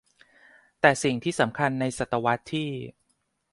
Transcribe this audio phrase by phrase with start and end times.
[0.81, 2.69] แต่สิ่งที่สำคัญในศตวรรษที่